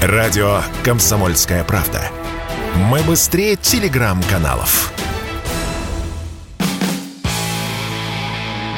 [0.00, 2.00] Радио «Комсомольская правда».
[2.76, 4.92] Мы быстрее телеграм-каналов.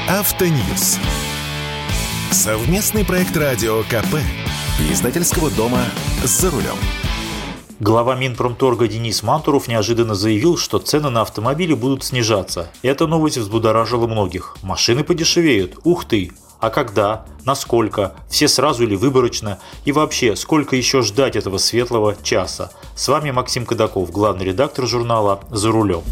[0.08, 0.98] Автоньюз.
[2.30, 4.16] Совместный проект радио КП.
[4.90, 5.80] Издательского дома
[6.24, 6.76] «За рулем».
[7.80, 12.70] Глава Минпромторга Денис Мантуров неожиданно заявил, что цены на автомобили будут снижаться.
[12.80, 14.56] Эта новость взбудоражила многих.
[14.62, 15.80] Машины подешевеют.
[15.84, 16.32] Ух ты!
[16.60, 17.24] А когда?
[17.46, 18.12] Насколько?
[18.28, 19.58] Все сразу или выборочно?
[19.86, 22.70] И вообще, сколько еще ждать этого светлого часа?
[22.94, 26.02] С вами Максим Кадаков, главный редактор журнала «За рулем».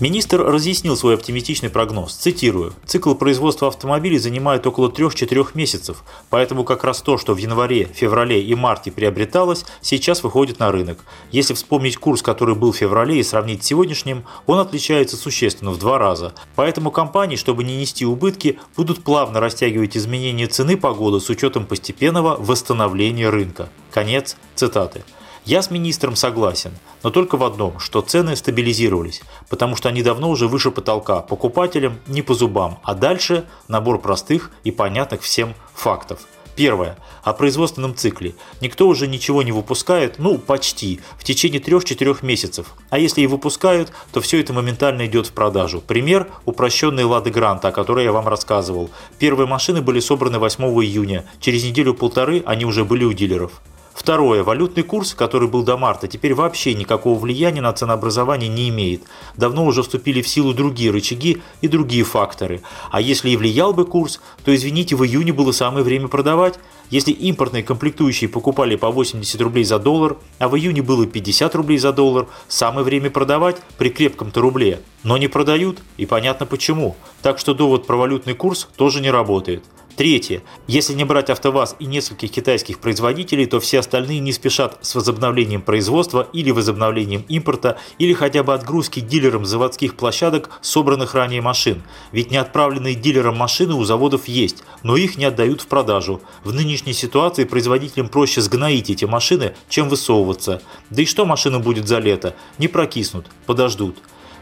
[0.00, 2.14] Министр разъяснил свой оптимистичный прогноз.
[2.14, 2.72] Цитирую.
[2.86, 8.40] «Цикл производства автомобилей занимает около 3-4 месяцев, поэтому как раз то, что в январе, феврале
[8.40, 11.00] и марте приобреталось, сейчас выходит на рынок.
[11.32, 15.80] Если вспомнить курс, который был в феврале и сравнить с сегодняшним, он отличается существенно в
[15.80, 16.32] два раза.
[16.54, 21.66] Поэтому компании, чтобы не нести убытки, будут плавно растягивать изменения цены по году с учетом
[21.66, 23.68] постепенного восстановления рынка».
[23.90, 25.02] Конец цитаты.
[25.48, 30.28] Я с министром согласен, но только в одном, что цены стабилизировались, потому что они давно
[30.28, 36.20] уже выше потолка, покупателям не по зубам, а дальше набор простых и понятных всем фактов.
[36.54, 36.98] Первое.
[37.22, 38.34] О производственном цикле.
[38.60, 42.74] Никто уже ничего не выпускает, ну почти, в течение 3-4 месяцев.
[42.90, 45.80] А если и выпускают, то все это моментально идет в продажу.
[45.80, 48.90] Пример– упрощенные Лады Гранта, о которой я вам рассказывал.
[49.18, 53.62] Первые машины были собраны 8 июня, через неделю-полторы они уже были у дилеров.
[53.98, 54.44] Второе.
[54.44, 59.02] Валютный курс, который был до марта, теперь вообще никакого влияния на ценообразование не имеет.
[59.36, 62.62] Давно уже вступили в силу другие рычаги и другие факторы.
[62.92, 66.60] А если и влиял бы курс, то, извините, в июне было самое время продавать.
[66.90, 71.78] Если импортные комплектующие покупали по 80 рублей за доллар, а в июне было 50 рублей
[71.78, 74.78] за доллар, самое время продавать при крепком-то рубле.
[75.04, 76.96] Но не продают, и понятно почему.
[77.22, 79.64] Так что довод про валютный курс тоже не работает.
[79.98, 80.42] Третье.
[80.68, 85.60] Если не брать АвтоВАЗ и нескольких китайских производителей, то все остальные не спешат с возобновлением
[85.60, 91.82] производства или возобновлением импорта, или хотя бы отгрузки дилерам заводских площадок собранных ранее машин.
[92.12, 96.22] Ведь неотправленные дилерам машины у заводов есть, но их не отдают в продажу.
[96.44, 100.62] В нынешней ситуации производителям проще сгноить эти машины, чем высовываться.
[100.90, 102.36] Да и что машина будет за лето?
[102.58, 103.96] Не прокиснут, подождут.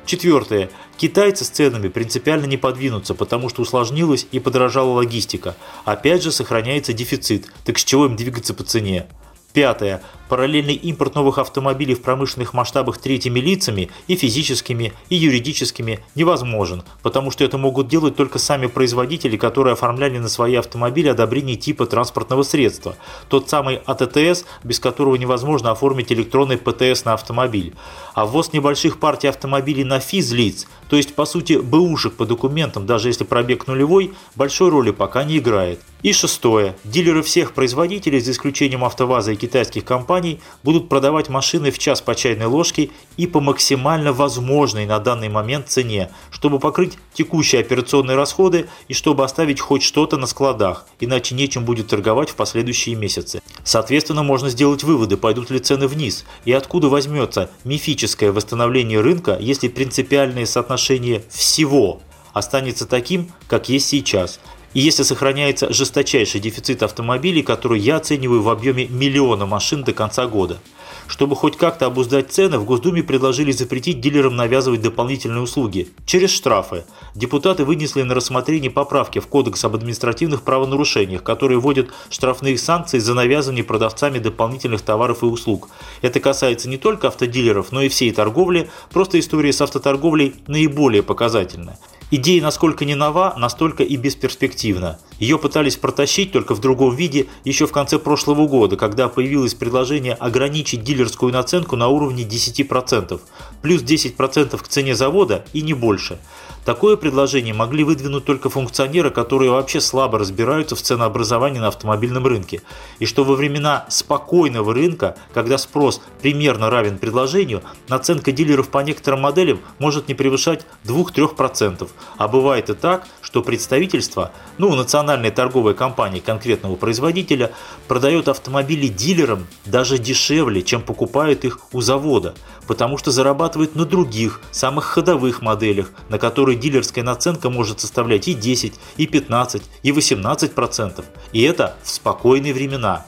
[0.06, 0.70] Четвертое.
[0.96, 5.56] Китайцы с ценами принципиально не подвинутся, потому что усложнилась и подорожала логистика.
[5.84, 9.06] Опять же сохраняется дефицит, так с чего им двигаться по цене?
[9.52, 10.02] Пятое.
[10.28, 17.30] Параллельный импорт новых автомобилей в промышленных масштабах третьими лицами и физическими, и юридическими невозможен, потому
[17.30, 22.42] что это могут делать только сами производители, которые оформляли на свои автомобили одобрение типа транспортного
[22.42, 22.96] средства.
[23.28, 27.74] Тот самый АТТС, без которого невозможно оформить электронный ПТС на автомобиль.
[28.14, 33.08] А ввоз небольших партий автомобилей на физлиц, то есть по сути бэушек по документам, даже
[33.08, 35.80] если пробег нулевой, большой роли пока не играет.
[36.02, 36.76] И шестое.
[36.84, 40.15] Дилеры всех производителей, за исключением АвтоВАЗа и китайских компаний,
[40.62, 45.68] будут продавать машины в час по чайной ложке и по максимально возможной на данный момент
[45.68, 51.64] цене, чтобы покрыть текущие операционные расходы и чтобы оставить хоть что-то на складах, иначе нечем
[51.64, 53.40] будет торговать в последующие месяцы.
[53.64, 59.68] Соответственно, можно сделать выводы, пойдут ли цены вниз, и откуда возьмется мифическое восстановление рынка, если
[59.68, 62.00] принципиальное соотношение всего
[62.32, 64.40] останется таким, как есть сейчас–
[64.74, 70.26] и если сохраняется жесточайший дефицит автомобилей, который я оцениваю в объеме миллиона машин до конца
[70.26, 70.58] года.
[71.06, 76.84] Чтобы хоть как-то обуздать цены, в Госдуме предложили запретить дилерам навязывать дополнительные услуги через штрафы.
[77.14, 83.14] Депутаты вынесли на рассмотрение поправки в Кодекс об административных правонарушениях, которые вводят штрафные санкции за
[83.14, 85.68] навязывание продавцами дополнительных товаров и услуг.
[86.02, 91.78] Это касается не только автодилеров, но и всей торговли, просто история с автоторговлей наиболее показательная.
[92.12, 95.00] Идея насколько не нова, настолько и бесперспективна.
[95.18, 100.14] Ее пытались протащить только в другом виде еще в конце прошлого года, когда появилось предложение
[100.14, 103.20] ограничить дилерскую наценку на уровне 10%,
[103.62, 106.18] плюс 10% к цене завода и не больше.
[106.66, 112.60] Такое предложение могли выдвинуть только функционеры, которые вообще слабо разбираются в ценообразовании на автомобильном рынке.
[112.98, 119.20] И что во времена спокойного рынка, когда спрос примерно равен предложению, наценка дилеров по некоторым
[119.20, 121.88] моделям может не превышать 2-3%.
[122.16, 123.06] А бывает и так,
[123.36, 127.52] что представительство, ну, национальная торговая компания конкретного производителя,
[127.86, 132.34] продает автомобили дилерам даже дешевле, чем покупает их у завода,
[132.66, 138.32] потому что зарабатывает на других, самых ходовых моделях, на которые дилерская наценка может составлять и
[138.32, 141.04] 10, и 15, и 18%.
[141.34, 143.04] И это в спокойные времена.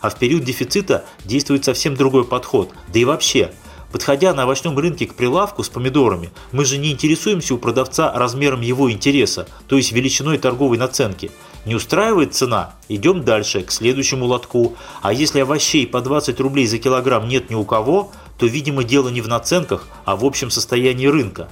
[0.00, 2.72] А в период дефицита действует совсем другой подход.
[2.92, 3.52] Да и вообще,
[3.92, 8.60] подходя на овощном рынке к прилавку с помидорами, мы же не интересуемся у продавца размером
[8.60, 11.30] его интереса, то есть величиной торговой наценки.
[11.64, 12.74] Не устраивает цена?
[12.88, 14.76] Идем дальше, к следующему лотку.
[15.02, 19.08] А если овощей по 20 рублей за килограмм нет ни у кого, то, видимо, дело
[19.08, 21.48] не в наценках, а в общем состоянии рынка.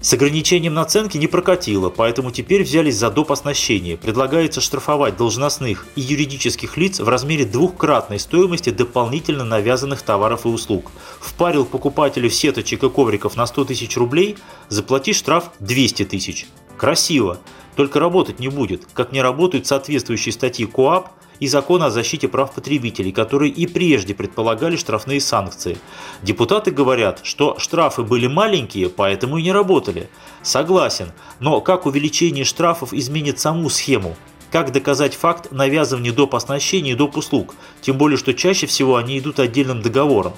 [0.00, 3.32] С ограничением наценки не прокатило, поэтому теперь взялись за доп.
[3.32, 3.96] оснащение.
[3.96, 10.92] Предлагается штрафовать должностных и юридических лиц в размере двухкратной стоимости дополнительно навязанных товаров и услуг.
[11.20, 14.36] Впарил покупателю сеточек и ковриков на 100 тысяч рублей,
[14.68, 16.46] заплати штраф 200 тысяч.
[16.76, 17.38] Красиво,
[17.74, 21.10] только работать не будет, как не работают соответствующие статьи КОАП
[21.40, 25.78] и Закона о защите прав потребителей, которые и прежде предполагали штрафные санкции.
[26.22, 30.08] Депутаты говорят, что штрафы были маленькие, поэтому и не работали.
[30.42, 34.16] Согласен, но как увеличение штрафов изменит саму схему?
[34.50, 36.34] Как доказать факт навязывания доп.
[36.34, 37.16] оснащения и доп.
[37.16, 37.54] услуг?
[37.82, 40.32] Тем более, что чаще всего они идут отдельным договором.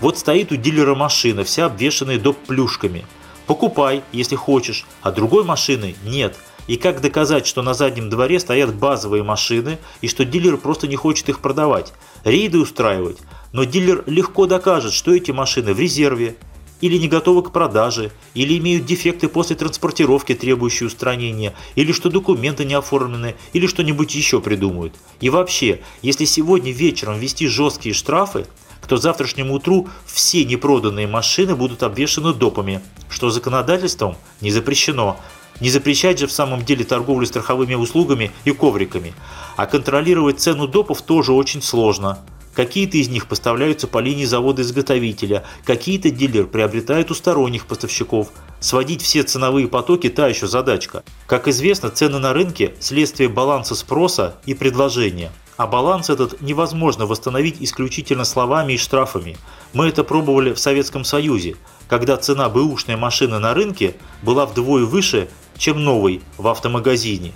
[0.00, 2.38] Вот стоит у дилера машина, вся обвешанная доп.
[2.46, 3.04] плюшками.
[3.46, 6.36] Покупай, если хочешь, а другой машины нет–
[6.70, 10.94] и как доказать, что на заднем дворе стоят базовые машины и что дилер просто не
[10.94, 11.92] хочет их продавать?
[12.22, 13.18] Рейды устраивать.
[13.52, 16.36] Но дилер легко докажет, что эти машины в резерве,
[16.80, 22.64] или не готовы к продаже, или имеют дефекты после транспортировки, требующие устранения, или что документы
[22.64, 24.94] не оформлены, или что-нибудь еще придумают.
[25.20, 28.46] И вообще, если сегодня вечером ввести жесткие штрафы,
[28.90, 35.16] то завтрашнему утру все непроданные машины будут обвешаны допами, что законодательством не запрещено.
[35.60, 39.12] Не запрещать же в самом деле торговлю страховыми услугами и ковриками.
[39.56, 42.18] А контролировать цену допов тоже очень сложно.
[42.54, 48.28] Какие-то из них поставляются по линии завода-изготовителя, какие-то дилер приобретает у сторонних поставщиков.
[48.58, 51.04] Сводить все ценовые потоки– та еще задачка.
[51.26, 55.30] Как известно, цены на рынке– следствие баланса спроса и предложения.
[55.56, 59.36] А баланс этот невозможно восстановить исключительно словами и штрафами.
[59.72, 61.56] Мы это пробовали в Советском Союзе,
[61.86, 65.28] когда цена бэушной машины на рынке была вдвое выше,
[65.60, 67.32] чем новой в автомагазине.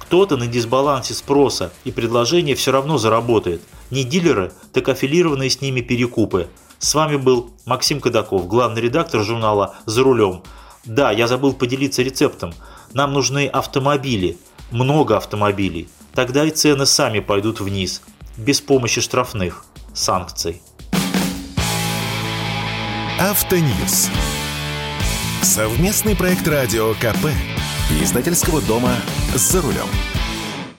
[0.00, 3.62] Кто-то на дисбалансе спроса и предложения все равно заработает.
[3.90, 6.48] Не дилеры, так аффилированные с ними перекупы.
[6.78, 10.42] С вами был Максим Кадаков, главный редактор журнала «За рулем».
[10.84, 12.52] Да, я забыл поделиться рецептом.
[12.94, 14.38] Нам нужны автомобили,
[14.70, 15.88] много автомобилей.
[16.14, 18.02] Тогда и цены сами пойдут вниз,
[18.36, 19.64] без помощи штрафных
[19.94, 20.62] санкций.
[23.20, 24.08] Автоньюз.
[25.42, 27.28] Совместный проект радио КП.
[27.90, 28.96] Издательского дома
[29.34, 30.17] «За рулем».